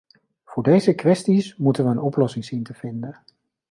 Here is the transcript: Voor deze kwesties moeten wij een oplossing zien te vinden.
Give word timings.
Voor 0.45 0.63
deze 0.63 0.93
kwesties 0.93 1.55
moeten 1.55 1.83
wij 1.83 1.93
een 1.93 1.99
oplossing 1.99 2.45
zien 2.45 2.63
te 2.63 2.73
vinden. 2.73 3.17